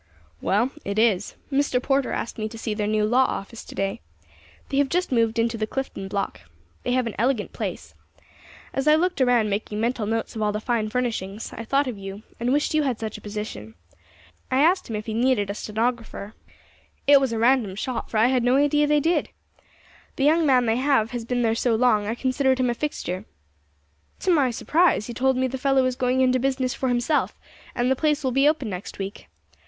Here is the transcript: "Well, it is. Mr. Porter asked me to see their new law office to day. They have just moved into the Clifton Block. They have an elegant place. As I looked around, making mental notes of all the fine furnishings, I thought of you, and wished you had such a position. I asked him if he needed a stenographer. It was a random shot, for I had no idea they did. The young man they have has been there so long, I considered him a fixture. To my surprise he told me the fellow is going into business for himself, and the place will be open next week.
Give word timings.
"Well, 0.41 0.71
it 0.83 0.97
is. 0.97 1.35
Mr. 1.51 1.79
Porter 1.79 2.11
asked 2.11 2.39
me 2.39 2.49
to 2.49 2.57
see 2.57 2.73
their 2.73 2.87
new 2.87 3.05
law 3.05 3.25
office 3.25 3.63
to 3.65 3.75
day. 3.75 4.01
They 4.69 4.77
have 4.79 4.89
just 4.89 5.11
moved 5.11 5.37
into 5.37 5.59
the 5.59 5.67
Clifton 5.67 6.07
Block. 6.07 6.41
They 6.81 6.93
have 6.93 7.05
an 7.05 7.13
elegant 7.19 7.53
place. 7.53 7.93
As 8.73 8.87
I 8.87 8.95
looked 8.95 9.21
around, 9.21 9.51
making 9.51 9.79
mental 9.79 10.07
notes 10.07 10.35
of 10.35 10.41
all 10.41 10.51
the 10.51 10.59
fine 10.59 10.89
furnishings, 10.89 11.53
I 11.53 11.63
thought 11.65 11.85
of 11.85 11.99
you, 11.99 12.23
and 12.39 12.51
wished 12.51 12.73
you 12.73 12.81
had 12.81 12.99
such 12.99 13.15
a 13.19 13.21
position. 13.21 13.75
I 14.49 14.63
asked 14.63 14.89
him 14.89 14.95
if 14.95 15.05
he 15.05 15.13
needed 15.13 15.51
a 15.51 15.53
stenographer. 15.53 16.33
It 17.05 17.21
was 17.21 17.31
a 17.31 17.37
random 17.37 17.75
shot, 17.75 18.09
for 18.09 18.17
I 18.17 18.25
had 18.25 18.43
no 18.43 18.55
idea 18.55 18.87
they 18.87 18.99
did. 19.01 19.29
The 20.15 20.23
young 20.25 20.47
man 20.47 20.65
they 20.65 20.77
have 20.77 21.11
has 21.11 21.25
been 21.25 21.43
there 21.43 21.53
so 21.53 21.75
long, 21.75 22.07
I 22.07 22.15
considered 22.15 22.59
him 22.59 22.71
a 22.71 22.73
fixture. 22.73 23.25
To 24.21 24.31
my 24.31 24.49
surprise 24.49 25.05
he 25.05 25.13
told 25.13 25.37
me 25.37 25.45
the 25.45 25.59
fellow 25.59 25.85
is 25.85 25.95
going 25.95 26.21
into 26.21 26.39
business 26.39 26.73
for 26.73 26.89
himself, 26.89 27.37
and 27.75 27.91
the 27.91 27.95
place 27.95 28.23
will 28.23 28.31
be 28.31 28.49
open 28.49 28.67
next 28.67 28.97
week. 28.97 29.27